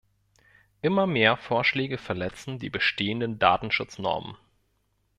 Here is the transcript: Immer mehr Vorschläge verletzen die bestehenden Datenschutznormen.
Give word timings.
Immer 0.81 1.05
mehr 1.05 1.37
Vorschläge 1.37 1.99
verletzen 1.99 2.57
die 2.57 2.71
bestehenden 2.71 3.37
Datenschutznormen. 3.37 4.35